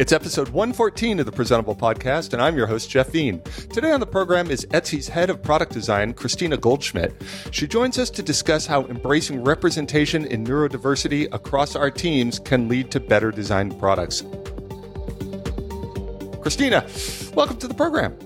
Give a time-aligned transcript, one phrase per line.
[0.00, 3.42] It's episode 114 of the Presentable Podcast, and I'm your host, Jeff Veen.
[3.70, 7.12] Today on the program is Etsy's head of product design, Christina Goldschmidt.
[7.50, 12.90] She joins us to discuss how embracing representation in neurodiversity across our teams can lead
[12.92, 14.22] to better designed products.
[16.40, 16.86] Christina,
[17.34, 18.16] welcome to the program.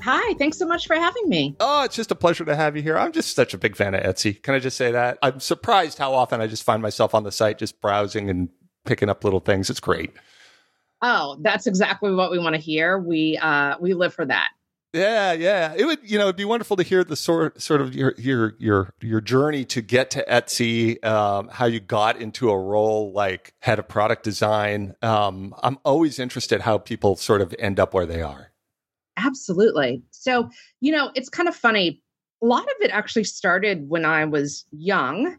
[0.00, 1.54] Hi, thanks so much for having me.
[1.60, 2.96] Oh, it's just a pleasure to have you here.
[2.96, 4.42] I'm just such a big fan of Etsy.
[4.42, 5.18] Can I just say that?
[5.20, 8.48] I'm surprised how often I just find myself on the site just browsing and
[8.86, 9.68] picking up little things.
[9.68, 10.12] It's great.
[11.02, 12.98] Oh, that's exactly what we want to hear.
[12.98, 14.50] We uh we live for that.
[14.94, 15.74] Yeah, yeah.
[15.76, 18.54] It would, you know, it'd be wonderful to hear the sort, sort of your, your,
[18.58, 23.52] your, your journey to get to Etsy, um, how you got into a role like
[23.60, 24.94] head of product design.
[25.02, 28.50] Um, I'm always interested how people sort of end up where they are.
[29.18, 30.02] Absolutely.
[30.10, 30.48] So,
[30.80, 32.02] you know, it's kind of funny.
[32.42, 35.36] A lot of it actually started when I was young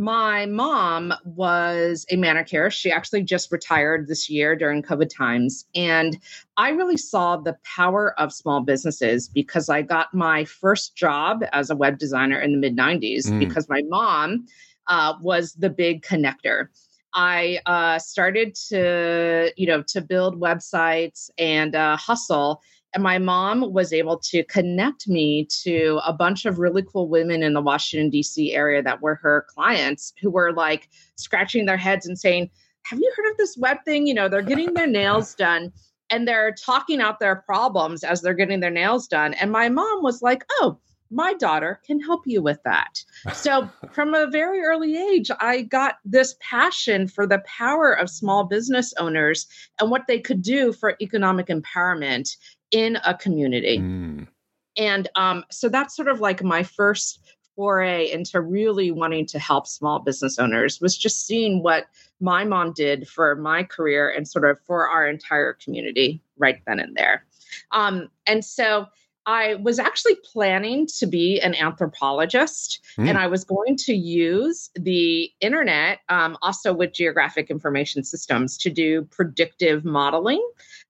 [0.00, 2.80] my mom was a manicurist.
[2.80, 5.66] She actually just retired this year during COVID times.
[5.74, 6.16] And
[6.56, 11.68] I really saw the power of small businesses because I got my first job as
[11.68, 13.38] a web designer in the mid 90s mm.
[13.38, 14.46] because my mom
[14.86, 16.68] uh, was the big connector.
[17.12, 22.62] I uh, started to, you know, to build websites and uh, hustle
[22.94, 27.42] and my mom was able to connect me to a bunch of really cool women
[27.42, 28.52] in the Washington, D.C.
[28.52, 32.50] area that were her clients who were like scratching their heads and saying,
[32.84, 34.06] Have you heard of this web thing?
[34.06, 35.72] You know, they're getting their nails done
[36.10, 39.34] and they're talking out their problems as they're getting their nails done.
[39.34, 40.78] And my mom was like, Oh,
[41.12, 43.02] my daughter can help you with that.
[43.32, 48.44] So, from a very early age, I got this passion for the power of small
[48.44, 49.46] business owners
[49.80, 52.36] and what they could do for economic empowerment
[52.70, 53.78] in a community.
[53.78, 54.28] Mm.
[54.76, 57.20] And um, so that's sort of like my first
[57.56, 61.86] foray into really wanting to help small business owners was just seeing what
[62.20, 66.80] my mom did for my career and sort of for our entire community right then
[66.80, 67.24] and there.
[67.72, 68.86] Um, and so
[69.26, 73.08] I was actually planning to be an anthropologist mm.
[73.08, 78.70] and I was going to use the internet, um, also with geographic information systems, to
[78.70, 80.44] do predictive modeling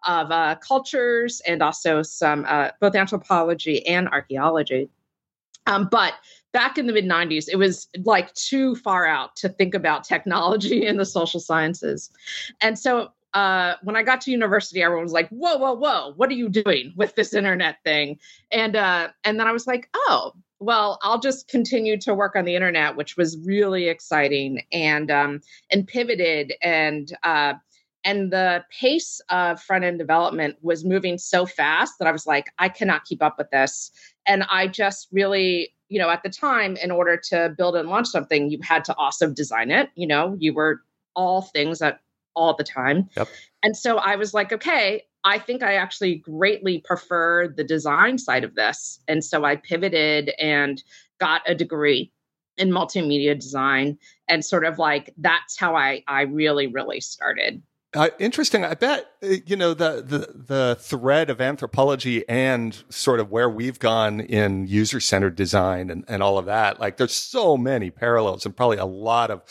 [0.06, 4.88] of uh, cultures and also some uh, both anthropology and archaeology.
[5.66, 6.14] Um, but
[6.52, 10.86] back in the mid 90s, it was like too far out to think about technology
[10.86, 12.10] and the social sciences.
[12.60, 16.12] And so uh, when I got to university, everyone was like, "Whoa, whoa, whoa!
[16.16, 18.18] What are you doing with this internet thing?"
[18.50, 22.44] And uh, and then I was like, "Oh, well, I'll just continue to work on
[22.44, 25.40] the internet," which was really exciting, and um,
[25.70, 27.54] and pivoted and uh,
[28.04, 32.46] and the pace of front end development was moving so fast that I was like,
[32.58, 33.92] I cannot keep up with this,
[34.26, 38.08] and I just really you know at the time in order to build and launch
[38.08, 40.82] something you had to also design it you know you were
[41.16, 42.00] all things that
[42.40, 43.08] all the time.
[43.16, 43.28] Yep.
[43.62, 48.44] And so I was like, okay, I think I actually greatly prefer the design side
[48.44, 48.98] of this.
[49.06, 50.82] And so I pivoted and
[51.18, 52.12] got a degree
[52.56, 57.62] in multimedia design and sort of like that's how I I really really started.
[57.92, 58.64] Uh, interesting.
[58.64, 63.50] I bet uh, you know the, the the thread of anthropology and sort of where
[63.50, 66.78] we've gone in user centered design and, and all of that.
[66.78, 69.42] Like, there's so many parallels and probably a lot of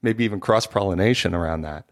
[0.00, 1.86] maybe even cross pollination around that.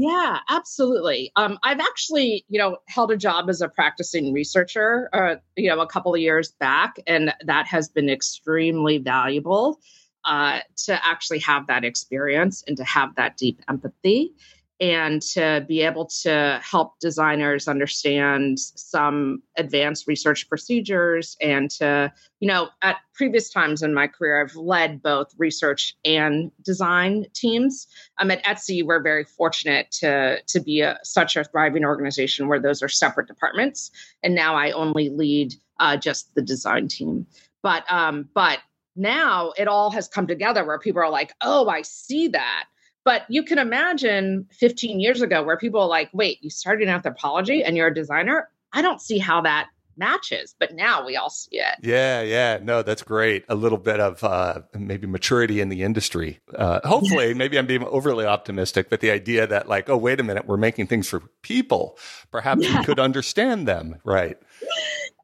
[0.00, 1.32] Yeah, absolutely.
[1.34, 5.80] Um, I've actually, you know, held a job as a practicing researcher, uh, you know,
[5.80, 9.80] a couple of years back, and that has been extremely valuable
[10.24, 14.32] uh, to actually have that experience and to have that deep empathy
[14.80, 22.46] and to be able to help designers understand some advanced research procedures and to you
[22.46, 27.88] know at previous times in my career i've led both research and design teams.
[28.18, 32.60] Um, at etsy we're very fortunate to to be a, such a thriving organization where
[32.60, 33.90] those are separate departments.
[34.22, 37.26] And now i only lead uh, just the design team.
[37.62, 38.58] But um, but
[38.96, 42.64] now it all has come together where people are like oh i see that
[43.08, 46.88] but you can imagine 15 years ago where people are like, wait, you started in
[46.90, 48.50] anthropology and you're a designer?
[48.74, 51.76] I don't see how that matches, but now we all see it.
[51.80, 52.58] Yeah, yeah.
[52.62, 53.46] No, that's great.
[53.48, 56.40] A little bit of uh, maybe maturity in the industry.
[56.54, 60.22] Uh, hopefully, maybe I'm being overly optimistic, but the idea that, like, oh, wait a
[60.22, 61.96] minute, we're making things for people.
[62.30, 62.78] Perhaps yeah.
[62.78, 64.36] we could understand them, right?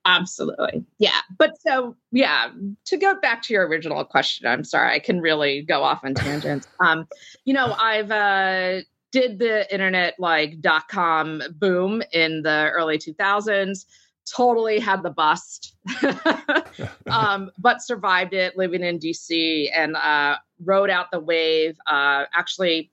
[0.07, 0.85] Absolutely.
[0.99, 1.21] Yeah.
[1.39, 2.51] But so, yeah,
[2.87, 6.15] to go back to your original question, I'm sorry, I can really go off on
[6.15, 6.67] tangents.
[6.81, 7.07] Um,
[7.45, 8.81] you know, I've uh
[9.13, 13.87] did the internet like dot com boom in the early 2000s
[14.31, 15.77] totally had the bust
[17.11, 22.91] um, but survived it living in dc and uh, rode out the wave uh, actually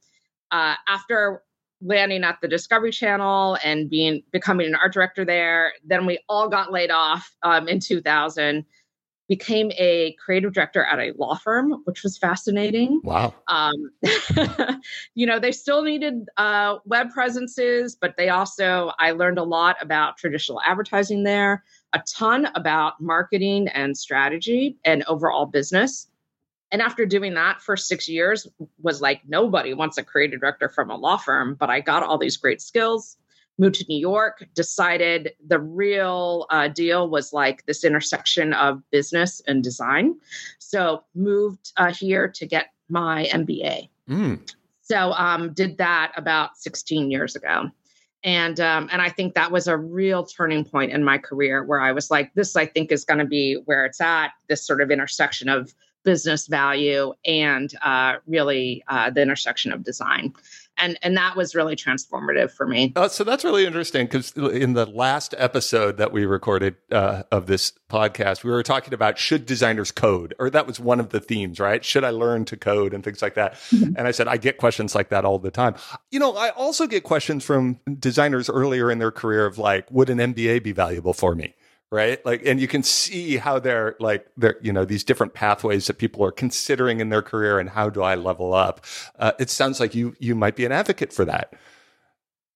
[0.51, 1.41] uh, after
[1.81, 5.73] landing at the Discovery Channel and being becoming an art director there.
[5.83, 8.65] Then we all got laid off um, in 2000
[9.31, 12.99] became a creative director at a law firm, which was fascinating.
[13.01, 13.33] Wow.
[13.47, 13.71] Um,
[15.15, 19.77] you know, they still needed uh, web presences, but they also, I learned a lot
[19.79, 21.63] about traditional advertising there,
[21.93, 26.07] a ton about marketing and strategy and overall business.
[26.71, 28.47] And after doing that for six years,
[28.81, 32.17] was like nobody wants a creative director from a law firm, but I got all
[32.17, 33.17] these great skills
[33.57, 39.41] moved to New York, decided the real uh, deal was like this intersection of business
[39.47, 40.15] and design.
[40.59, 43.89] So moved uh, here to get my MBA.
[44.09, 44.51] Mm.
[44.81, 47.69] So um, did that about 16 years ago.
[48.23, 51.79] And um, and I think that was a real turning point in my career where
[51.79, 54.31] I was like, this I think is going to be where it's at.
[54.47, 55.73] This sort of intersection of
[56.03, 60.33] business value and uh, really uh, the intersection of design
[60.81, 62.91] and and that was really transformative for me.
[62.95, 67.45] Uh, so that's really interesting because in the last episode that we recorded uh, of
[67.45, 71.19] this podcast, we were talking about should designers code, or that was one of the
[71.19, 71.85] themes, right?
[71.85, 73.53] Should I learn to code and things like that?
[73.53, 73.93] Mm-hmm.
[73.95, 75.75] And I said I get questions like that all the time.
[76.09, 80.09] You know, I also get questions from designers earlier in their career of like, would
[80.09, 81.53] an MBA be valuable for me?
[81.91, 82.25] Right?
[82.25, 85.97] Like and you can see how they're like they're you know these different pathways that
[85.97, 88.85] people are considering in their career and how do i level up?
[89.19, 91.53] Uh, it sounds like you you might be an advocate for that.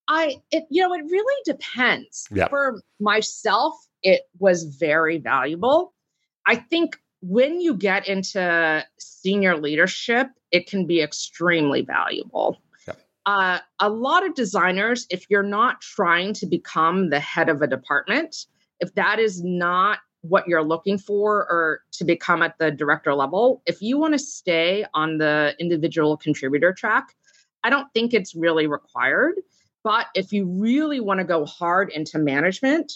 [0.08, 2.28] I it you know it really depends.
[2.32, 2.48] Yeah.
[2.48, 5.94] for myself it was very valuable.
[6.46, 12.58] I think when you get into senior leadership it can be extremely valuable.
[13.28, 17.66] Uh, a lot of designers if you're not trying to become the head of a
[17.66, 18.46] department
[18.80, 23.62] if that is not what you're looking for or to become at the director level,
[23.66, 27.14] if you want to stay on the individual contributor track,
[27.64, 29.36] I don't think it's really required.
[29.84, 32.94] But if you really want to go hard into management,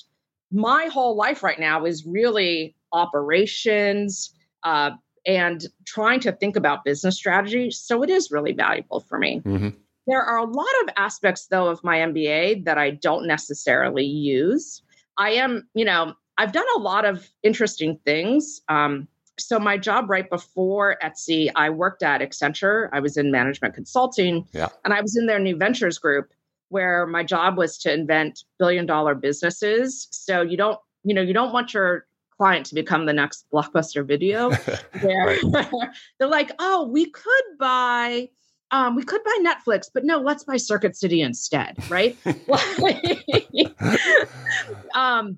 [0.52, 4.34] my whole life right now is really operations
[4.64, 4.92] uh,
[5.26, 7.70] and trying to think about business strategy.
[7.70, 9.42] So it is really valuable for me.
[9.46, 9.70] Mm-hmm.
[10.08, 14.82] There are a lot of aspects, though, of my MBA that I don't necessarily use.
[15.20, 18.62] I am, you know, I've done a lot of interesting things.
[18.70, 19.08] Um,
[19.38, 22.90] so my job right before Etsy, I worked at Accenture.
[22.92, 24.70] I was in management consulting, yeah.
[24.84, 26.32] and I was in their new ventures group
[26.70, 30.08] where my job was to invent billion dollar businesses.
[30.12, 32.06] So you don't, you know, you don't want your
[32.38, 34.52] client to become the next blockbuster video
[35.02, 35.38] where
[36.20, 38.30] they're like, oh, we could buy
[38.72, 42.16] um, we could buy Netflix, but no, let's buy Circuit City instead, right?
[44.96, 45.38] um,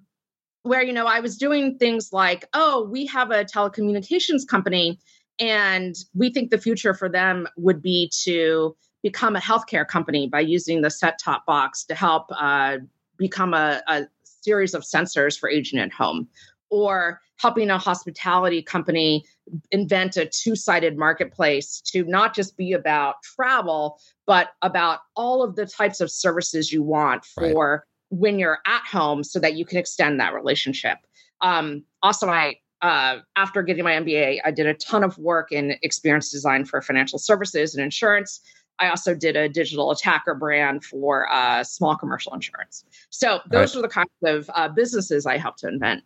[0.63, 5.00] where you know I was doing things like, oh, we have a telecommunications company,
[5.39, 10.42] and we think the future for them would be to become a healthcare company by
[10.42, 12.78] using the set-top box to help uh,
[13.18, 16.28] become a, a series of sensors for aging at home,
[16.69, 19.24] or helping a hospitality company
[19.71, 25.56] invent a two sided marketplace to not just be about travel, but about all of
[25.56, 27.80] the types of services you want for right.
[28.09, 30.98] when you're at home so that you can extend that relationship.
[31.42, 35.75] Um, also, I uh, after getting my MBA, I did a ton of work in
[35.83, 38.42] experience design for financial services and insurance.
[38.80, 42.83] I also did a digital attacker brand for uh, small commercial insurance.
[43.11, 43.80] So those right.
[43.80, 46.04] are the kinds of uh, businesses I helped to invent.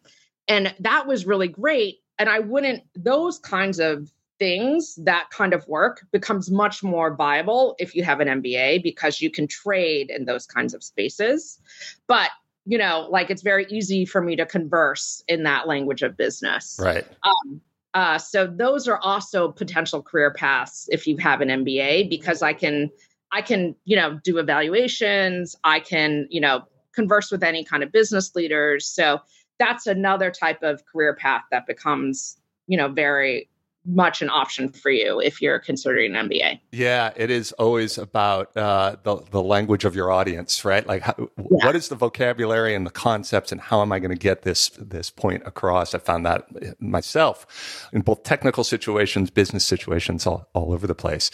[0.47, 5.67] And that was really great and I wouldn't, those kinds of things, that kind of
[5.67, 10.25] work becomes much more viable if you have an MBA because you can trade in
[10.25, 11.59] those kinds of spaces.
[12.07, 12.31] But
[12.65, 16.79] you know, like it's very easy for me to converse in that language of business.
[16.81, 17.05] Right.
[17.23, 17.61] Um,
[17.93, 22.53] uh, so those are also potential career paths if you have an MBA because I
[22.53, 22.89] can,
[23.31, 25.55] I can, you know, do evaluations.
[25.63, 28.87] I can, you know, converse with any kind of business leaders.
[28.87, 29.21] So
[29.59, 33.49] that's another type of career path that becomes, you know, very
[33.85, 36.59] much an option for you if you're considering an MBA.
[36.71, 40.85] Yeah, it is always about uh, the the language of your audience, right?
[40.85, 41.65] Like, how, yeah.
[41.65, 44.69] what is the vocabulary and the concepts, and how am I going to get this
[44.69, 45.93] this point across?
[45.93, 46.47] I found that
[46.81, 51.29] myself in both technical situations, business situations, all all over the place.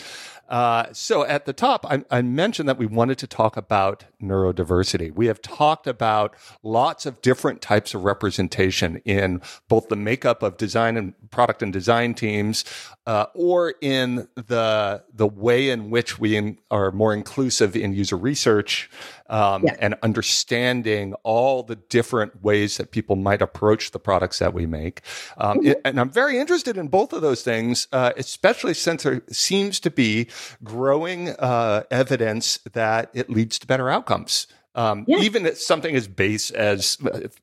[0.51, 5.09] Uh, so at the top, I, I, mentioned that we wanted to talk about neurodiversity.
[5.09, 10.57] We have talked about lots of different types of representation in both the makeup of
[10.57, 12.65] design and product and design teams,
[13.07, 18.17] uh, or in the the way in which we in, are more inclusive in user
[18.17, 18.89] research
[19.31, 19.75] um, yeah.
[19.79, 25.01] and understanding all the different ways that people might approach the products that we make.
[25.37, 25.67] Um, mm-hmm.
[25.67, 29.79] it, and I'm very interested in both of those things, uh, especially since there seems
[29.79, 30.27] to be
[30.63, 34.47] growing uh, evidence that it leads to better outcomes.
[34.75, 35.17] Um, yeah.
[35.17, 36.97] Even something as base as,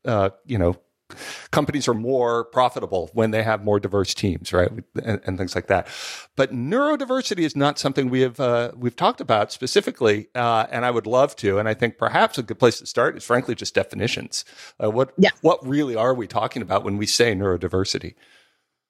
[0.04, 0.76] uh, you know,
[1.50, 4.70] companies are more profitable when they have more diverse teams, right,
[5.02, 5.88] and, and things like that.
[6.36, 10.90] But neurodiversity is not something we have uh, we've talked about specifically, uh, and I
[10.90, 11.58] would love to.
[11.58, 14.44] And I think perhaps a good place to start is, frankly, just definitions.
[14.82, 15.30] Uh, what yeah.
[15.40, 18.14] what really are we talking about when we say neurodiversity?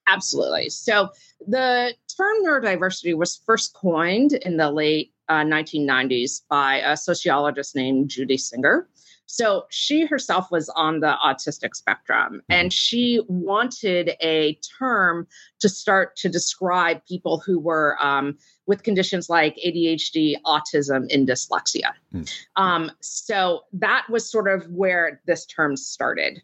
[0.07, 0.71] Absolutely.
[0.71, 1.11] So
[1.47, 8.09] the term neurodiversity was first coined in the late 1990s uh, by a sociologist named
[8.09, 8.89] Judy Singer.
[9.29, 15.27] So she herself was on the autistic spectrum and she wanted a term
[15.61, 21.93] to start to describe people who were um, with conditions like ADHD, autism, and dyslexia.
[22.13, 22.33] Mm.
[22.57, 26.43] Um, so that was sort of where this term started.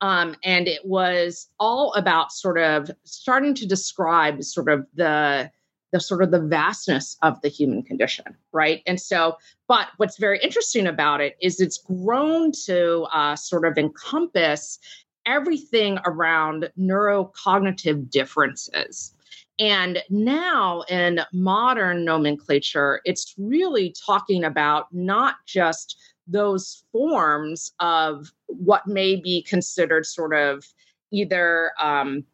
[0.00, 5.50] Um, and it was all about sort of starting to describe sort of the
[5.92, 8.82] the sort of the vastness of the human condition right?
[8.86, 9.36] And so
[9.68, 14.78] but what's very interesting about it is it's grown to uh, sort of encompass
[15.24, 19.14] everything around neurocognitive differences.
[19.58, 25.96] And now in modern nomenclature it's really talking about not just
[26.26, 30.64] those forms of what may be considered sort of
[31.10, 32.24] either um,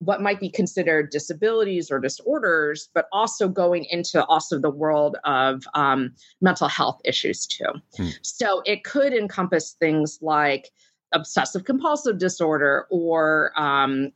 [0.00, 5.64] what might be considered disabilities or disorders, but also going into also the world of
[5.74, 7.64] um, mental health issues too.
[7.96, 8.08] Hmm.
[8.22, 10.70] So it could encompass things like
[11.12, 14.12] obsessive compulsive disorder or um,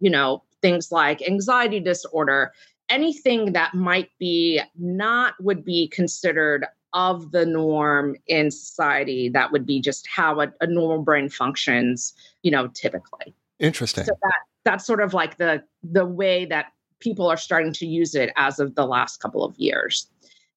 [0.00, 2.52] you know things like anxiety disorder
[2.88, 9.66] anything that might be not would be considered of the norm in society that would
[9.66, 14.84] be just how a, a normal brain functions you know typically interesting so that that's
[14.84, 16.66] sort of like the the way that
[17.00, 20.10] people are starting to use it as of the last couple of years.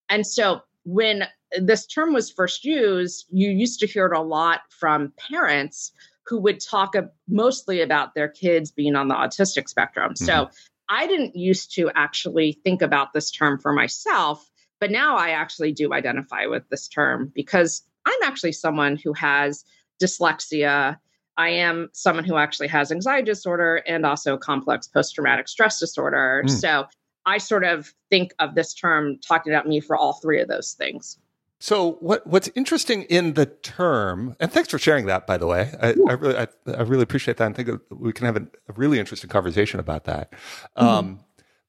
[0.09, 1.25] And so when
[1.57, 5.91] this term was first used, you used to hear it a lot from parents
[6.25, 6.93] who would talk
[7.27, 10.13] mostly about their kids being on the autistic spectrum.
[10.13, 10.25] Mm-hmm.
[10.25, 10.49] So
[10.89, 14.49] I didn't used to actually think about this term for myself,
[14.79, 19.65] but now I actually do identify with this term because I'm actually someone who has
[20.01, 20.97] dyslexia
[21.39, 26.43] I am someone who actually has anxiety disorder and also complex post traumatic stress disorder.
[26.45, 26.49] Mm.
[26.49, 26.85] So
[27.25, 30.73] I sort of think of this term talking about me for all three of those
[30.73, 31.17] things.
[31.61, 35.71] So what what's interesting in the term, and thanks for sharing that, by the way.
[35.81, 38.73] I, I really I, I, really appreciate that, and think we can have a, a
[38.75, 40.31] really interesting conversation about that.
[40.77, 40.85] Mm-hmm.
[40.85, 41.19] Um,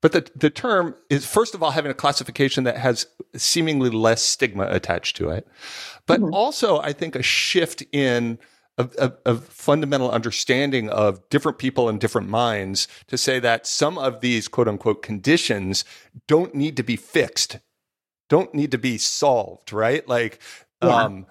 [0.01, 4.23] but the the term is first of all having a classification that has seemingly less
[4.23, 5.47] stigma attached to it,
[6.07, 6.35] but mm-hmm.
[6.35, 8.39] also I think a shift in
[8.99, 14.21] a, a, fundamental understanding of different people and different minds to say that some of
[14.21, 15.85] these quote unquote conditions
[16.27, 17.59] don't need to be fixed,
[18.29, 20.07] don't need to be solved, right?
[20.09, 20.41] Like,
[20.83, 21.05] yeah.
[21.05, 21.27] um,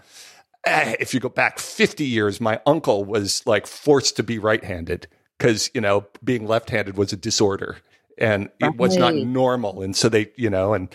[0.65, 4.63] eh, if you go back 50 years, my uncle was like forced to be right
[4.63, 7.77] handed because, you know, being left handed was a disorder
[8.17, 9.81] and it was not normal.
[9.81, 10.93] And so they, you know, and,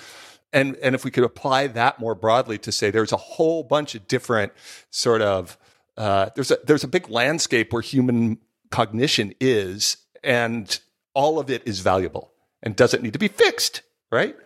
[0.53, 3.95] and, and if we could apply that more broadly to say there's a whole bunch
[3.95, 4.53] of different
[4.91, 5.59] sort of
[5.97, 8.39] uh, there's a there's a big landscape where human
[8.71, 10.81] cognition is, and
[11.15, 12.33] all of it is valuable
[12.63, 14.37] and doesn't need to be fixed, right?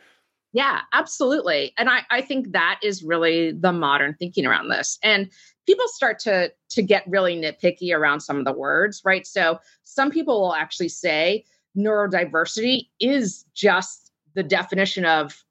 [0.53, 1.73] Yeah, absolutely.
[1.77, 4.99] And I, I think that is really the modern thinking around this.
[5.03, 5.31] And
[5.67, 9.27] people start to to get really nitpicky around some of the words, right?
[9.27, 11.45] So some people will actually say
[11.77, 15.45] neurodiversity is just the definition of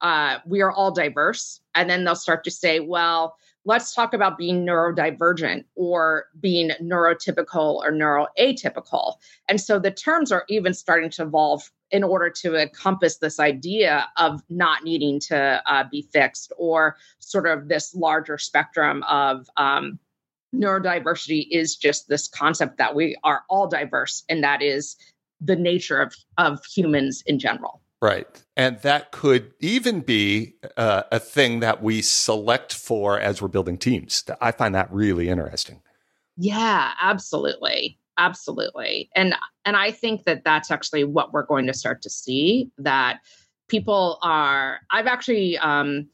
[0.00, 1.60] uh, we are all diverse.
[1.74, 7.76] And then they'll start to say, well, let's talk about being neurodivergent or being neurotypical
[7.76, 9.14] or neuroatypical.
[9.48, 14.08] And so the terms are even starting to evolve in order to encompass this idea
[14.16, 19.98] of not needing to uh, be fixed or sort of this larger spectrum of um,
[20.54, 24.96] neurodiversity is just this concept that we are all diverse and that is
[25.40, 27.80] the nature of, of humans in general.
[28.04, 28.26] Right.
[28.54, 33.78] And that could even be uh, a thing that we select for as we're building
[33.78, 34.22] teams.
[34.42, 35.80] I find that really interesting.
[36.36, 37.98] Yeah, absolutely.
[38.18, 39.08] Absolutely.
[39.16, 39.34] And
[39.64, 43.20] and I think that that's actually what we're going to start to see that
[43.68, 46.06] people are I've actually um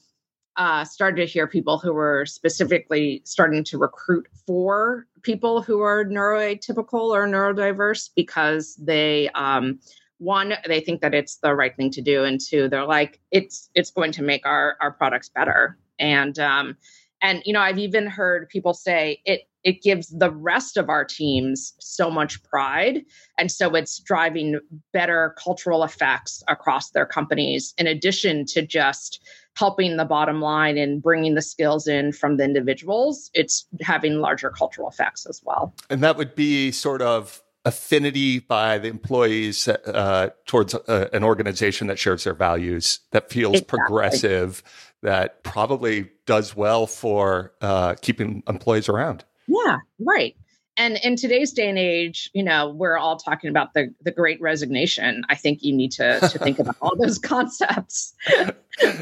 [0.57, 6.05] uh, started to hear people who were specifically starting to recruit for people who are
[6.05, 9.79] neuroatypical or neurodiverse because they um,
[10.21, 13.71] one they think that it's the right thing to do and two they're like it's
[13.75, 16.77] it's going to make our our products better and um
[17.23, 21.05] and you know i've even heard people say it it gives the rest of our
[21.05, 23.05] teams so much pride.
[23.39, 24.59] And so it's driving
[24.93, 29.23] better cultural effects across their companies, in addition to just
[29.57, 33.31] helping the bottom line and bringing the skills in from the individuals.
[33.35, 35.75] It's having larger cultural effects as well.
[35.91, 41.87] And that would be sort of affinity by the employees uh, towards uh, an organization
[41.89, 43.79] that shares their values, that feels exactly.
[43.79, 44.63] progressive,
[45.03, 49.25] that probably does well for uh, keeping employees around.
[49.47, 50.37] Yeah, right.
[50.77, 54.41] And in today's day and age, you know, we're all talking about the the great
[54.41, 55.25] resignation.
[55.29, 58.15] I think you need to to think about all those concepts.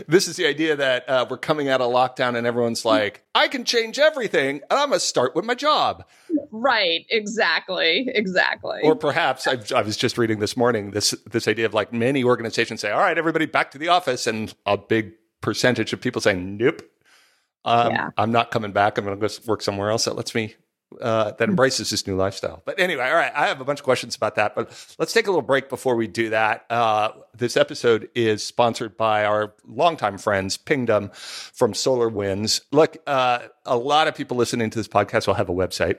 [0.09, 3.47] This is the idea that uh, we're coming out of lockdown and everyone's like, I
[3.47, 6.05] can change everything and I'm going to start with my job.
[6.51, 8.81] Right, exactly, exactly.
[8.83, 12.25] Or perhaps i I was just reading this morning this this idea of like many
[12.25, 15.13] organizations say, "All right, everybody back to the office," and a big
[15.43, 16.83] percentage of people saying, "Nope,
[17.65, 18.11] um, yeah.
[18.17, 18.97] I'm not coming back.
[18.97, 20.55] I'm going to go work somewhere else that lets me
[21.01, 22.63] uh, that embraces this new lifestyle.
[22.65, 24.69] But anyway, all right, I have a bunch of questions about that, but
[24.99, 26.65] let's take a little break before we do that.
[26.71, 32.63] Uh, this episode is sponsored by our longtime friends, Pingdom from SolarWinds.
[32.73, 35.99] Look, uh, a lot of people listening to this podcast will have a website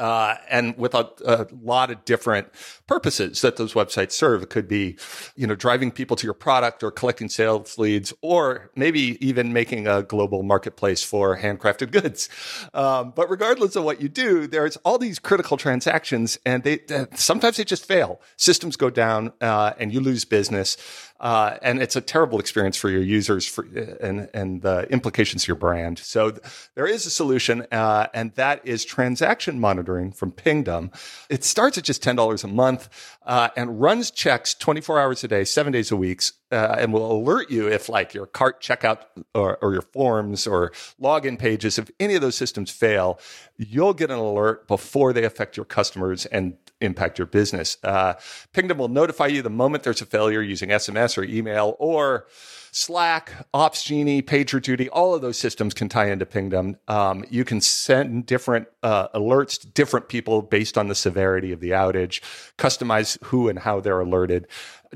[0.00, 2.48] uh, and with a, a, lot of different
[2.86, 4.42] purposes that those websites serve.
[4.42, 4.96] It could be,
[5.36, 9.86] you know, driving people to your product or collecting sales leads, or maybe even making
[9.86, 12.30] a global marketplace for handcrafted goods.
[12.72, 16.80] Um, but regardless of what you do, there's all these critical transactions, and they
[17.14, 18.22] sometimes they just fail.
[18.36, 20.78] Systems go down, uh, and you lose business.
[21.20, 23.64] Uh, and it's a terrible experience for your users for,
[24.00, 25.98] and, and the implications to your brand.
[25.98, 26.42] So th-
[26.74, 30.90] there is a solution, uh, and that is transaction monitoring from Pingdom.
[31.28, 32.88] It starts at just $10 a month
[33.26, 37.10] uh, and runs checks 24 hours a day, seven days a week, uh, and will
[37.10, 39.02] alert you if like your cart checkout
[39.34, 43.18] or, or, your forms or login pages, if any of those systems fail,
[43.56, 47.76] you'll get an alert before they affect your customers and impact your business.
[47.84, 48.14] Uh,
[48.52, 52.26] Pingdom will notify you the moment there's a failure using SMS or email or
[52.72, 56.76] Slack, Opsgenie, PagerDuty, all of those systems can tie into Pingdom.
[56.88, 61.60] Um, you can send different uh, alerts to different people based on the severity of
[61.60, 62.20] the outage,
[62.58, 64.46] customize who and how they're alerted.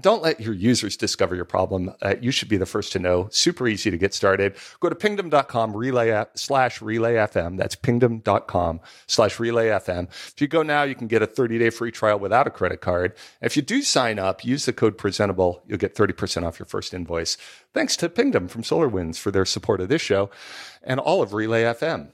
[0.01, 1.95] Don't let your users discover your problem.
[2.03, 3.29] Uh, you should be the first to know.
[3.31, 4.57] Super easy to get started.
[4.81, 7.57] Go to pingdom.com relay slash relay FM.
[7.57, 10.09] That's pingdom.com slash relay FM.
[10.09, 12.81] If you go now, you can get a 30 day free trial without a credit
[12.81, 13.15] card.
[13.41, 15.63] If you do sign up, use the code presentable.
[15.69, 17.37] You'll get 30% off your first invoice.
[17.75, 20.31] Thanks to Pingdom from SolarWinds for their support of this show
[20.85, 22.13] and all of Relay FM.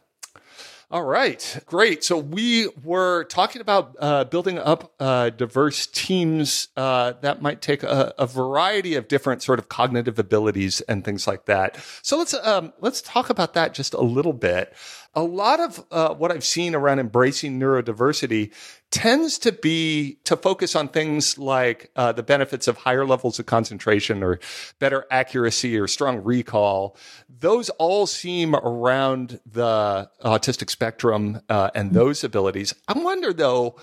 [0.93, 2.03] All right, great.
[2.03, 7.85] So we were talking about uh, building up uh, diverse teams uh, that might take
[7.85, 11.79] a, a, variety of different sort of cognitive abilities and things like that.
[12.03, 14.75] So let's um, let's talk about that just a little bit
[15.15, 18.53] a lot of uh, what I've seen around embracing neurodiversity
[18.91, 23.47] tends to be to focus on things like uh, the benefits of higher levels of
[23.47, 24.39] concentration or
[24.79, 26.97] better accuracy or strong recall.
[27.29, 32.73] Those all seem around the autistic spectrum uh, and those abilities.
[32.87, 33.77] I wonder though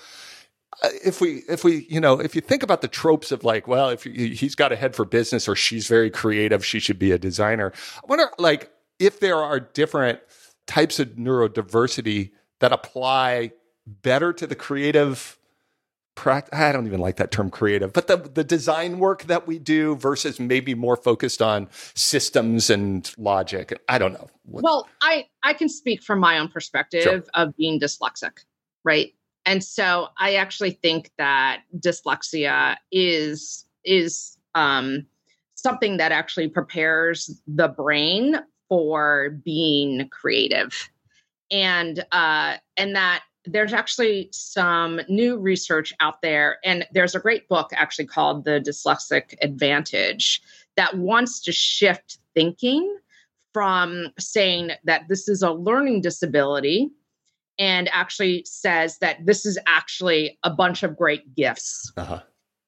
[0.84, 3.68] uh, if we if we you know if you think about the tropes of like
[3.68, 7.12] well if he's got a head for business or she's very creative she should be
[7.12, 10.20] a designer i wonder like if there are different
[10.68, 13.52] types of neurodiversity that apply
[13.86, 15.40] better to the creative
[16.16, 16.60] practice.
[16.60, 19.96] I don't even like that term creative, but the, the design work that we do
[19.96, 23.80] versus maybe more focused on systems and logic.
[23.88, 24.28] I don't know.
[24.46, 27.24] Well, I, I can speak from my own perspective sure.
[27.34, 28.44] of being dyslexic,
[28.84, 29.14] right?
[29.46, 35.06] And so I actually think that dyslexia is, is, um,
[35.54, 38.36] something that actually prepares the brain
[38.70, 40.90] for being creative
[41.52, 47.48] and uh and that there's actually some new research out there and there's a great
[47.48, 50.42] book actually called the dyslexic advantage
[50.76, 52.98] that wants to shift thinking
[53.54, 56.90] from saying that this is a learning disability
[57.58, 62.22] and actually says that this is actually a bunch of great gifts uh-huh.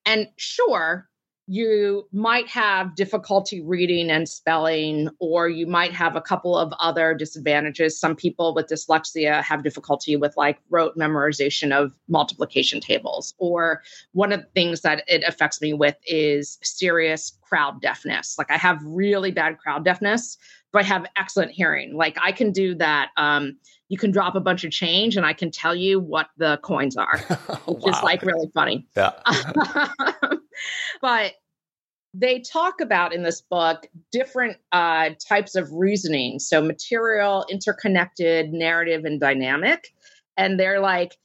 [0.06, 1.09] and sure
[1.52, 7.16] you might have difficulty reading and spelling, or you might have a couple of other
[7.16, 8.00] disadvantages.
[8.00, 13.34] Some people with dyslexia have difficulty with like rote memorization of multiplication tables.
[13.40, 13.82] Or
[14.12, 18.38] one of the things that it affects me with is serious crowd deafness.
[18.38, 20.38] Like I have really bad crowd deafness,
[20.72, 21.96] but I have excellent hearing.
[21.96, 23.10] Like I can do that.
[23.18, 23.58] Um,
[23.88, 26.96] you can drop a bunch of change and I can tell you what the coins
[26.96, 27.18] are,
[27.66, 27.92] which wow.
[27.92, 28.88] is like really funny.
[28.96, 29.14] Yeah.
[31.02, 31.34] but
[32.14, 36.40] they talk about in this book different uh, types of reasoning.
[36.40, 39.94] So material, interconnected, narrative, and dynamic.
[40.36, 41.18] And they're like,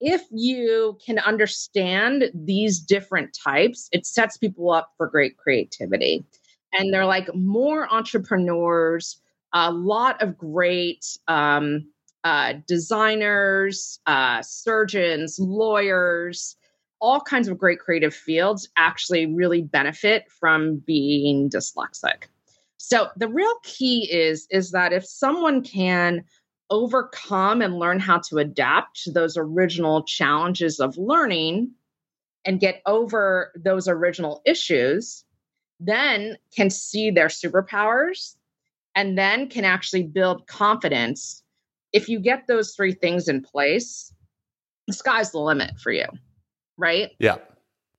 [0.00, 6.24] if you can understand these different types, it sets people up for great creativity.
[6.72, 9.20] And they're like more entrepreneurs,
[9.52, 11.86] a lot of great um,
[12.24, 16.56] uh, designers, uh, surgeons, lawyers,
[17.02, 22.28] all kinds of great creative fields actually really benefit from being dyslexic.
[22.78, 26.24] So the real key is is that if someone can
[26.70, 31.72] overcome and learn how to adapt to those original challenges of learning
[32.44, 35.24] and get over those original issues,
[35.80, 38.36] then can see their superpowers
[38.94, 41.42] and then can actually build confidence.
[41.92, 44.14] If you get those three things in place,
[44.86, 46.06] the sky's the limit for you
[46.76, 47.10] right?
[47.18, 47.38] Yeah.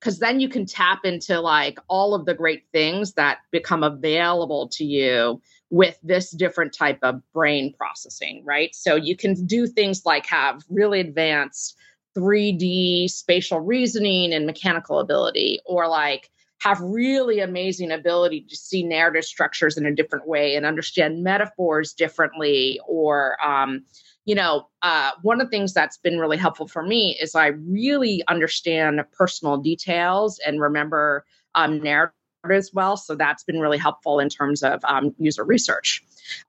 [0.00, 4.68] Because then you can tap into like all of the great things that become available
[4.68, 8.74] to you with this different type of brain processing, right?
[8.74, 11.76] So you can do things like have really advanced
[12.16, 16.30] 3D spatial reasoning and mechanical ability, or like
[16.64, 21.92] have really amazing ability to see narrative structures in a different way and understand metaphors
[21.92, 23.84] differently, or um,
[24.24, 27.48] you know, uh, one of the things that's been really helpful for me is I
[27.48, 32.96] really understand personal details and remember um, narratives well.
[32.96, 36.02] So that's been really helpful in terms of um, user research.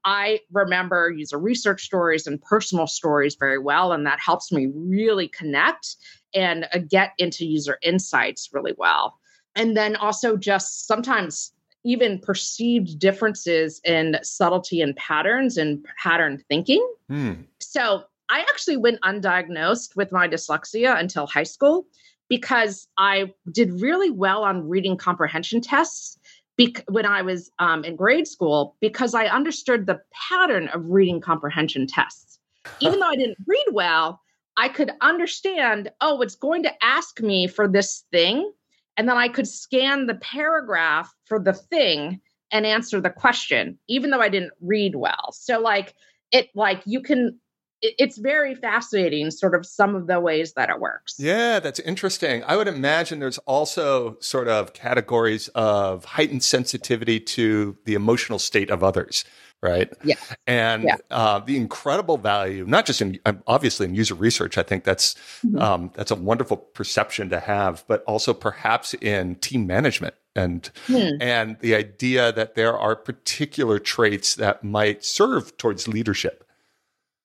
[0.05, 5.27] I remember user research stories and personal stories very well, and that helps me really
[5.27, 5.97] connect
[6.33, 9.19] and uh, get into user insights really well.
[9.55, 11.51] And then also just sometimes
[11.85, 16.85] even perceived differences in subtlety and patterns and pattern thinking.
[17.07, 17.33] Hmm.
[17.59, 21.85] So I actually went undiagnosed with my dyslexia until high school
[22.27, 26.17] because I did really well on reading comprehension tests
[26.57, 31.21] bec- when I was um, in grade school because I understood the pattern of reading
[31.21, 32.39] comprehension tests.
[32.79, 34.21] Even though I didn't read well,
[34.57, 38.51] I could understand, oh, it's going to ask me for this thing
[38.97, 44.09] and then I could scan the paragraph for the thing and answer the question, even
[44.11, 45.31] though I didn't read well.
[45.33, 45.93] So, like,
[46.31, 47.39] it, like, you can,
[47.81, 51.15] it, it's very fascinating, sort of some of the ways that it works.
[51.17, 52.43] Yeah, that's interesting.
[52.45, 58.69] I would imagine there's also sort of categories of heightened sensitivity to the emotional state
[58.69, 59.25] of others
[59.61, 59.91] right?
[60.03, 60.15] Yeah.
[60.45, 60.97] And yeah.
[61.09, 65.15] Uh, the incredible value, not just in um, obviously in user research, I think that's
[65.45, 65.59] mm-hmm.
[65.59, 71.09] um, that's a wonderful perception to have, but also perhaps in team management and hmm.
[71.21, 76.45] and the idea that there are particular traits that might serve towards leadership.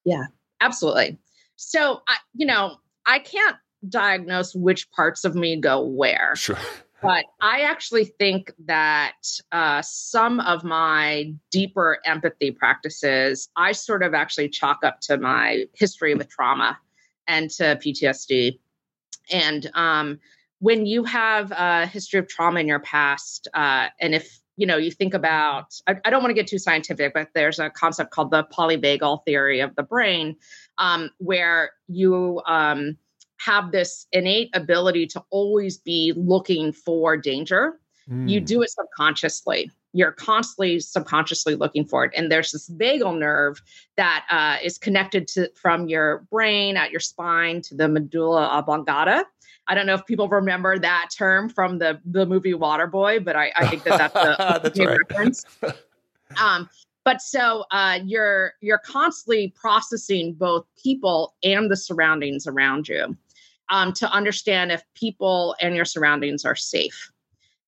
[0.04, 0.24] Yeah,
[0.60, 1.18] absolutely.
[1.56, 3.56] So I, you know, I can't
[3.88, 6.34] diagnose which parts of me go where.
[6.36, 6.58] Sure.
[7.02, 9.16] But I actually think that
[9.52, 15.64] uh, some of my deeper empathy practices, I sort of actually chalk up to my
[15.74, 16.78] history with trauma
[17.26, 18.58] and to PTSD.
[19.30, 20.18] And um,
[20.58, 24.76] when you have a history of trauma in your past, uh, and if you know,
[24.76, 28.10] you think about, I, I don't want to get too scientific, but there's a concept
[28.10, 30.36] called the polyvagal theory of the brain,
[30.76, 32.98] um, where you, um,
[33.40, 37.80] have this innate ability to always be looking for danger.
[38.08, 38.28] Mm.
[38.28, 38.44] You hmm.
[38.44, 39.70] do it subconsciously.
[39.92, 42.12] You're constantly subconsciously looking for it.
[42.14, 43.60] And there's this vagal nerve
[43.96, 49.24] that uh, is connected to from your brain at your spine to the medulla oblongata.
[49.66, 53.52] I don't know if people remember that term from the, the movie Waterboy, but I,
[53.56, 54.98] I think that that's the that's right.
[55.08, 55.44] reference.
[56.40, 56.68] um,
[57.04, 63.16] but so uh, you're you're constantly processing both people and the surroundings around you
[63.70, 67.10] um, to understand if people and your surroundings are safe.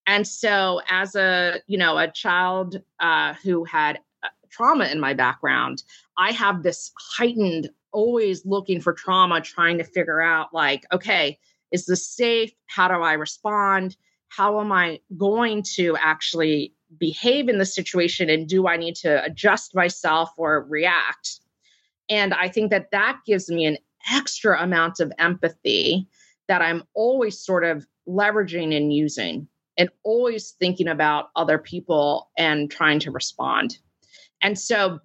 [0.07, 5.15] And so, as a you know a child uh, who had uh, trauma in my
[5.15, 5.85] background,
[6.17, 11.39] I have this heightened, always looking for trauma, trying to figure out like, okay,
[11.71, 12.53] is this safe?
[12.67, 13.97] How do I respond?
[14.29, 18.29] How am I going to actually behave in the situation?
[18.29, 21.41] And do I need to adjust myself or react?
[22.09, 23.79] And I think that that gives me an
[24.11, 26.09] extra amount of empathy
[26.49, 32.71] that I'm always sort of leveraging and using and always thinking about other people and
[32.71, 33.79] trying to respond.
[34.43, 34.99] And so,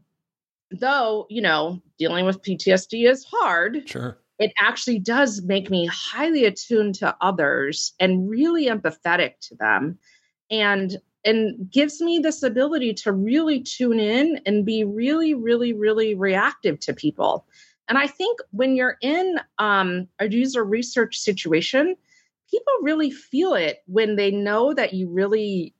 [0.72, 3.88] though, you know, dealing with PTSD is hard.
[3.88, 4.18] Sure.
[4.40, 9.98] It actually does make me highly attuned to others and really empathetic to them.
[10.52, 16.16] And and gives me this ability to really tune in and be really, really, really
[16.16, 17.46] reactive to people.
[17.88, 21.96] And I think when you're in um, a user research situation,
[22.50, 25.74] people really feel it when they know that you really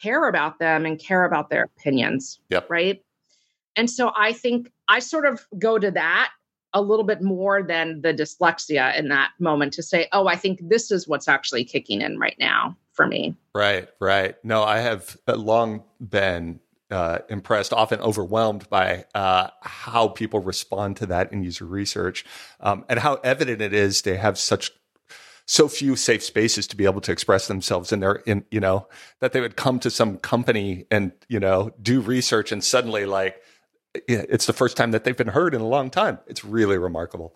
[0.00, 2.38] care about them and care about their opinions.
[2.50, 2.70] Yep.
[2.70, 3.02] Right.
[3.76, 6.30] And so I think I sort of go to that
[6.72, 10.60] a little bit more than the dyslexia in that moment to say, oh, I think
[10.62, 13.34] this is what's actually kicking in right now for me.
[13.54, 14.36] Right, right.
[14.44, 21.06] No, I have long been uh, impressed, often overwhelmed by uh, how people respond to
[21.06, 22.24] that in user research
[22.60, 24.70] um, and how evident it is they have such
[25.46, 28.88] so few safe spaces to be able to express themselves in their in you know
[29.20, 33.40] that they would come to some company and you know do research and suddenly like
[34.08, 36.18] it's the first time that they've been heard in a long time.
[36.26, 37.34] It's really remarkable.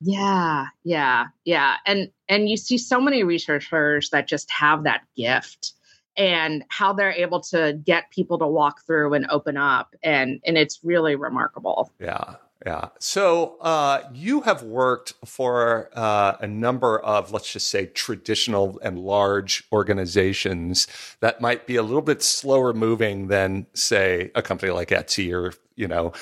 [0.00, 1.76] Yeah yeah yeah.
[1.86, 5.72] And and you see so many researchers that just have that gift
[6.20, 9.96] and how they're able to get people to walk through and open up.
[10.02, 11.90] And and it's really remarkable.
[11.98, 12.34] Yeah
[12.66, 12.88] yeah.
[12.98, 18.98] So uh, you have worked for uh, a number of let's just say traditional and
[18.98, 20.86] large organizations
[21.20, 25.54] that might be a little bit slower moving than say a company like etsy or
[25.74, 26.12] you know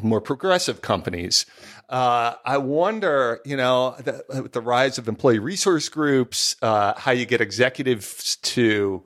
[0.00, 1.44] more progressive companies.
[1.88, 7.26] Uh, I wonder, you know, the, the, rise of employee resource groups, uh, how you
[7.26, 9.04] get executives to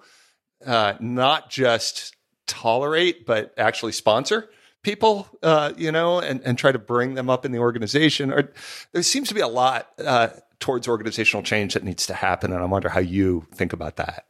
[0.67, 4.51] uh, not just tolerate but actually sponsor
[4.85, 8.31] people, uh, you know, and, and try to bring them up in the organization.
[8.33, 8.53] Or
[8.93, 10.29] there seems to be a lot uh,
[10.61, 14.27] towards organizational change that needs to happen, and I wonder how you think about that.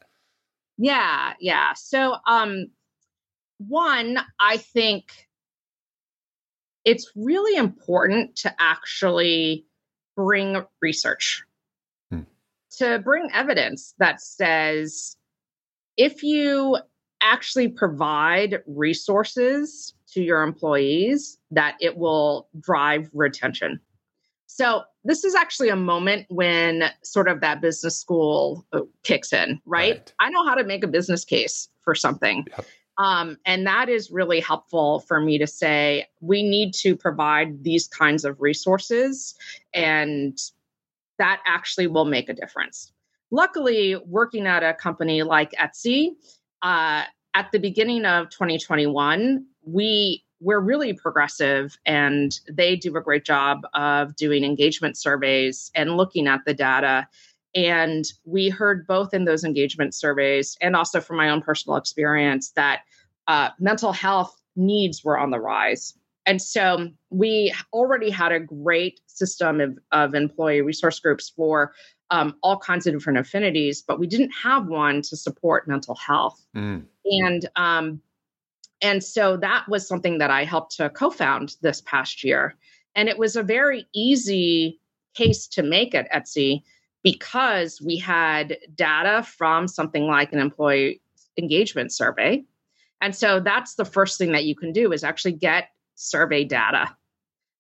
[0.79, 1.75] Yeah, yeah.
[1.75, 2.69] So, um,
[3.59, 5.29] one, I think
[6.85, 9.67] it's really important to actually
[10.17, 11.43] bring research,
[12.11, 12.23] hmm.
[12.79, 15.17] to bring evidence that says
[15.97, 16.79] if you
[17.21, 23.81] actually provide resources to your employees, that it will drive retention.
[24.47, 29.61] So, this is actually a moment when sort of that business school uh, kicks in,
[29.67, 29.95] right?
[29.95, 30.13] right.
[30.21, 32.47] I know how to make a business case for something.
[32.51, 32.67] Yep.
[32.97, 37.89] Um, and that is really helpful for me to say we need to provide these
[37.89, 39.35] kinds of resources,
[39.75, 40.39] and
[41.19, 42.93] that actually will make a difference.
[43.35, 46.11] Luckily, working at a company like Etsy,
[46.63, 47.03] uh,
[47.35, 53.63] at the beginning of 2021, we we're really progressive and they do a great job
[53.75, 57.09] of doing engagement surveys and looking at the data.
[57.57, 62.51] And we heard both in those engagement surveys and also from my own personal experience
[62.51, 62.83] that
[63.27, 65.95] uh, mental health needs were on the rise.
[66.27, 71.75] And so we already had a great system of, of employee resource groups for
[72.15, 76.47] um, all kinds of different affinities, but we didn't have one to support mental health.
[76.57, 76.85] Mm.
[77.05, 78.01] And um,
[78.81, 82.55] and so that was something that I helped to co-found this past year,
[82.95, 84.81] and it was a very easy
[85.15, 86.63] case to make at Etsy
[87.03, 91.01] because we had data from something like an employee
[91.37, 92.45] engagement survey.
[93.01, 96.97] And so that's the first thing that you can do is actually get survey data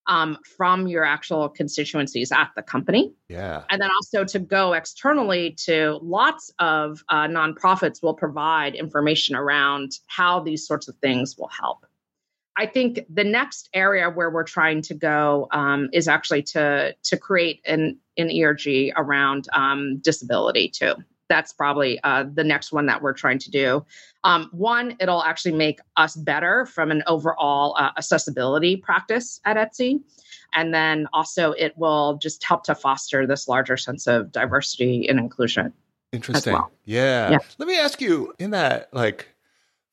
[0.06, 3.12] um, from your actual constituencies at the company.
[3.28, 3.64] Yeah.
[3.70, 9.92] And then also to go externally to lots of uh, nonprofits will provide information around
[10.06, 11.86] how these sorts of things will help.
[12.56, 17.16] I think the next area where we're trying to go um, is actually to to
[17.16, 20.94] create an an ERG around um, disability too
[21.28, 23.84] that's probably uh, the next one that we're trying to do.
[24.24, 30.00] Um, one, it'll actually make us better from an overall uh, accessibility practice at Etsy.
[30.54, 35.18] And then also, it will just help to foster this larger sense of diversity and
[35.18, 35.72] inclusion.
[36.12, 36.52] Interesting.
[36.52, 36.70] Well.
[36.84, 37.32] Yeah.
[37.32, 37.38] yeah.
[37.58, 39.28] Let me ask you in that, like,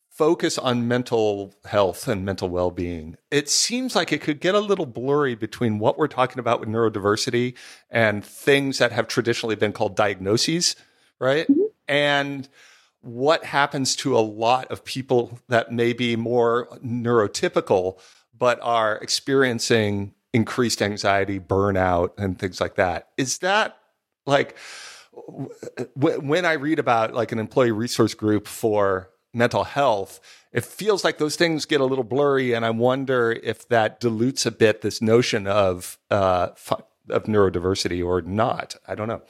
[0.09, 4.85] focus on mental health and mental well-being it seems like it could get a little
[4.85, 7.55] blurry between what we're talking about with neurodiversity
[7.89, 10.75] and things that have traditionally been called diagnoses
[11.21, 11.47] right?
[11.47, 11.61] Mm-hmm.
[11.87, 12.49] And
[13.01, 17.99] what happens to a lot of people that may be more neurotypical,
[18.37, 23.09] but are experiencing increased anxiety, burnout, and things like that.
[23.17, 23.77] Is that
[24.25, 24.57] like
[25.95, 30.19] when I read about like an employee resource group for mental health,
[30.51, 34.45] it feels like those things get a little blurry, and I wonder if that dilutes
[34.45, 36.49] a bit this notion of uh,
[37.09, 38.75] of neurodiversity or not.
[38.87, 39.21] I don't know.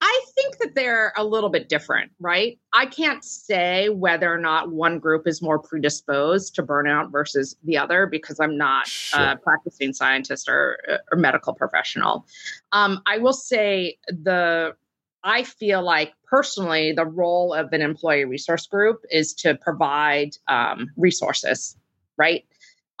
[0.00, 2.58] I think that they're a little bit different, right?
[2.72, 7.78] I can't say whether or not one group is more predisposed to burnout versus the
[7.78, 9.20] other because I'm not sure.
[9.20, 10.78] a practicing scientist or,
[11.10, 12.26] or medical professional.
[12.72, 14.76] Um, I will say the
[15.24, 20.90] I feel like personally the role of an employee resource group is to provide um,
[20.96, 21.76] resources,
[22.16, 22.44] right?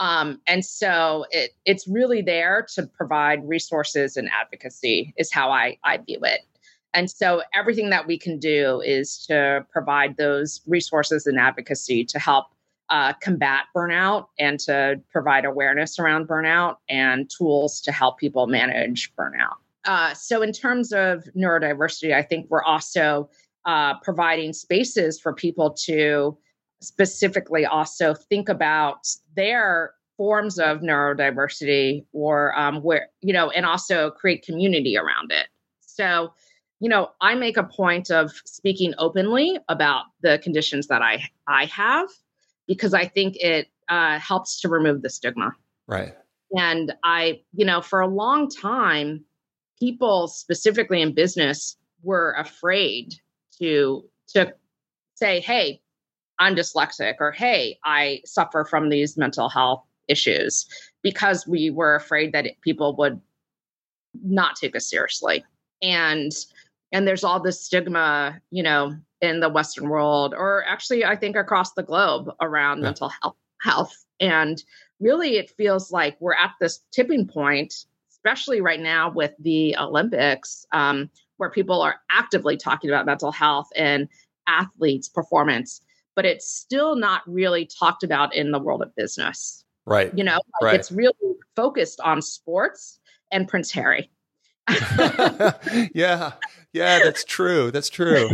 [0.00, 5.78] Um, and so it, it's really there to provide resources and advocacy is how I,
[5.84, 6.40] I view it.
[6.94, 12.18] And so everything that we can do is to provide those resources and advocacy to
[12.18, 12.46] help
[12.88, 19.12] uh, combat burnout and to provide awareness around burnout and tools to help people manage
[19.16, 19.56] burnout.
[19.84, 23.28] Uh, so, in terms of neurodiversity, I think we're also
[23.64, 26.36] uh, providing spaces for people to
[26.80, 34.10] specifically also think about their forms of neurodiversity or um, where, you know, and also
[34.10, 35.46] create community around it.
[35.80, 36.32] So,
[36.80, 41.66] you know, I make a point of speaking openly about the conditions that I I
[41.66, 42.08] have
[42.66, 45.52] because I think it uh, helps to remove the stigma.
[45.86, 46.14] Right.
[46.52, 49.24] And I, you know, for a long time,
[49.78, 53.14] people specifically in business were afraid
[53.58, 54.52] to to
[55.14, 55.80] say, "Hey,
[56.38, 60.66] I'm dyslexic," or "Hey, I suffer from these mental health issues,"
[61.02, 63.20] because we were afraid that it, people would
[64.22, 65.44] not take us seriously.
[65.82, 66.32] And
[66.92, 71.36] and there's all this stigma, you know, in the Western world, or actually, I think
[71.36, 72.84] across the globe around yeah.
[72.84, 73.36] mental health.
[73.62, 74.62] Health, and
[75.00, 77.74] really, it feels like we're at this tipping point,
[78.10, 83.68] especially right now with the Olympics, um, where people are actively talking about mental health
[83.74, 84.08] and
[84.46, 85.80] athletes' performance,
[86.14, 89.64] but it's still not really talked about in the world of business.
[89.86, 90.16] Right.
[90.16, 90.74] You know, like right.
[90.74, 91.14] it's really
[91.54, 92.98] focused on sports
[93.30, 94.10] and Prince Harry.
[95.94, 96.32] yeah,
[96.76, 97.70] yeah, that's true.
[97.70, 98.28] That's true.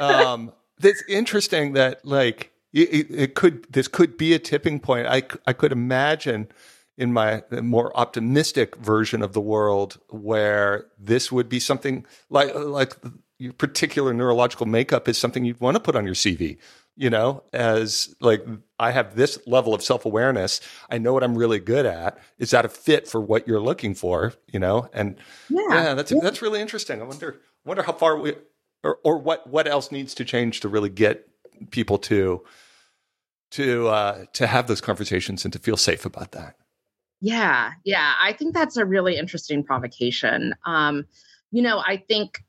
[0.00, 5.08] Um, it's interesting that like it, it, could this could be a tipping point.
[5.08, 6.48] I I could imagine
[6.96, 12.94] in my more optimistic version of the world where this would be something like like
[13.38, 16.58] your particular neurological makeup is something you'd want to put on your CV
[16.98, 18.44] you know, as like
[18.80, 20.60] I have this level of self awareness.
[20.90, 22.18] I know what I'm really good at.
[22.38, 24.34] Is that a fit for what you're looking for?
[24.52, 25.16] You know, and
[25.48, 26.18] yeah, yeah that's yeah.
[26.20, 27.00] that's really interesting.
[27.00, 28.34] I wonder wonder how far we
[28.82, 31.28] or or what what else needs to change to really get
[31.70, 32.42] people to
[33.52, 36.56] to uh, to have those conversations and to feel safe about that.
[37.20, 40.54] Yeah, yeah, I think that's a really interesting provocation.
[40.64, 41.06] Um,
[41.50, 42.44] you know, I think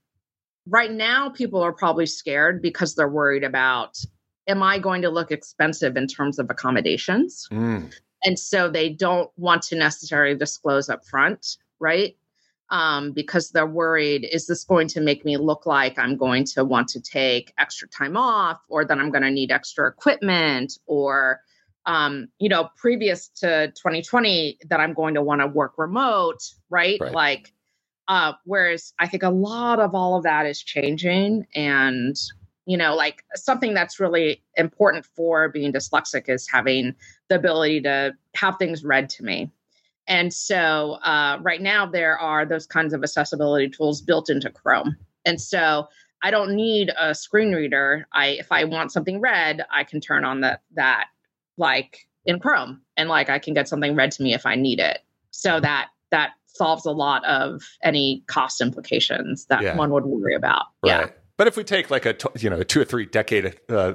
[0.67, 3.97] right now people are probably scared because they're worried about
[4.47, 7.47] am I going to look expensive in terms of accommodations?
[7.51, 7.93] Mm.
[8.23, 12.17] And so they don't want to necessarily disclose up front, right?
[12.71, 16.63] Um, because they're worried is this going to make me look like I'm going to
[16.63, 21.41] want to take extra time off or that I'm going to need extra equipment or,
[21.88, 26.99] um, you know, previous to 2020 that I'm going to want to work remote, right?
[27.01, 27.12] right.
[27.12, 27.53] Like,
[28.10, 32.15] uh, whereas I think a lot of all of that is changing and
[32.65, 36.95] you know like something that's really important for being dyslexic is having
[37.29, 39.51] the ability to have things read to me
[40.10, 44.98] and so uh, right now there are those kinds of accessibility tools built into chrome.
[45.26, 45.88] And so
[46.22, 48.06] i don't need a screen reader.
[48.12, 51.08] I if i want something read i can turn on that that
[51.58, 54.80] like in chrome and like i can get something read to me if i need
[54.80, 55.00] it.
[55.32, 59.76] So that that solves a lot of any cost implications that yeah.
[59.76, 60.65] one would worry about.
[60.84, 61.02] Right.
[61.02, 63.93] yeah but if we take like a you know a two or three decade uh,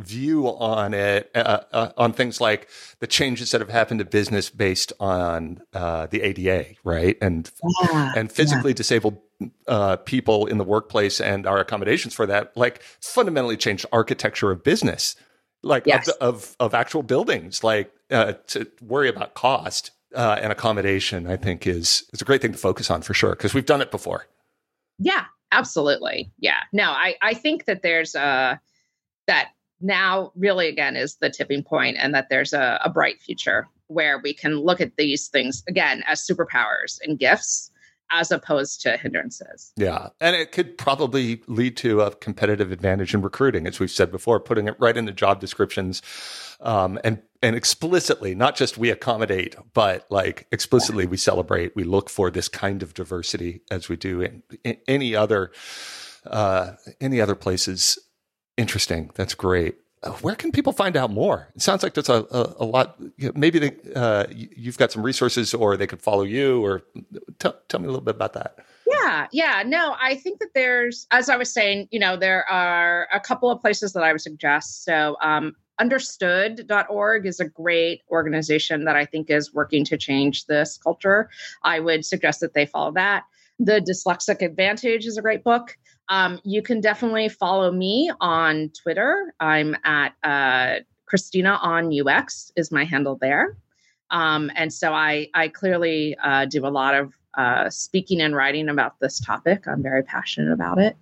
[0.00, 4.50] view on it, uh, uh, on things like the changes that have happened to business
[4.50, 7.48] based on uh, the ADA, right, and
[7.84, 8.74] yeah, and physically yeah.
[8.74, 9.18] disabled
[9.68, 14.64] uh, people in the workplace and our accommodations for that, like fundamentally changed architecture of
[14.64, 15.14] business,
[15.62, 16.08] like yes.
[16.08, 21.28] of, of, of actual buildings, like uh, to worry about cost and accommodation.
[21.28, 23.80] I think is is a great thing to focus on for sure because we've done
[23.80, 24.26] it before.
[24.98, 26.30] Yeah, absolutely.
[26.38, 26.60] Yeah.
[26.72, 28.60] No, I, I think that there's a,
[29.26, 33.68] that now really again is the tipping point and that there's a, a bright future
[33.86, 37.70] where we can look at these things again as superpowers and gifts
[38.12, 39.72] as opposed to hindrances.
[39.76, 40.08] Yeah.
[40.20, 44.40] And it could probably lead to a competitive advantage in recruiting, as we've said before,
[44.40, 46.02] putting it right in the job descriptions
[46.60, 52.10] um, and and explicitly, not just we accommodate, but like explicitly we celebrate, we look
[52.10, 55.50] for this kind of diversity as we do in, in any other
[56.26, 57.98] uh, any other places.
[58.58, 59.10] Interesting.
[59.14, 59.76] That's great.
[60.02, 61.48] Uh, where can people find out more?
[61.54, 62.98] It sounds like there's a, a, a lot.
[63.34, 66.64] Maybe they, uh, you've got some resources, or they could follow you.
[66.64, 66.82] Or
[67.38, 68.58] t- tell me a little bit about that.
[68.86, 69.62] Yeah, yeah.
[69.64, 73.50] No, I think that there's, as I was saying, you know, there are a couple
[73.50, 74.84] of places that I would suggest.
[74.84, 80.78] So, um, understood.org is a great organization that I think is working to change this
[80.78, 81.30] culture.
[81.62, 83.24] I would suggest that they follow that.
[83.58, 85.76] The Dyslexic Advantage is a great book.
[86.10, 89.32] Um, you can definitely follow me on Twitter.
[89.38, 93.56] I'm at uh, Christina on UX is my handle there.
[94.10, 98.68] Um, and so I, I clearly uh, do a lot of uh, speaking and writing
[98.68, 99.68] about this topic.
[99.68, 100.96] I'm very passionate about it.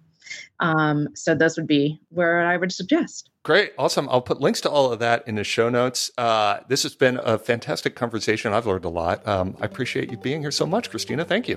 [0.61, 3.30] Um, so those would be where I would suggest.
[3.44, 3.72] Great.
[3.78, 4.11] Awesome.
[4.11, 6.11] I'll put links to all of that in the show notes.
[6.18, 8.52] Uh, this has been a fantastic conversation.
[8.52, 9.26] I've learned a lot.
[9.26, 11.24] Um, I appreciate you being here so much, Christina.
[11.24, 11.56] Thank you.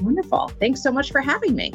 [0.00, 0.48] Wonderful.
[0.58, 1.74] Thanks so much for having me.